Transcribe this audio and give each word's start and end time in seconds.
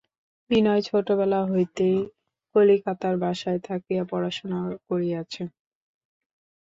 বিনয় 0.49 0.81
ছেলেবেলা 0.87 1.39
হইতেই 1.45 1.97
কলিকাতার 2.55 3.15
বাসায় 3.23 3.59
থাকিয়া 3.67 4.03
পড়াশুনা 4.11 4.59
করিয়াছে। 4.87 5.43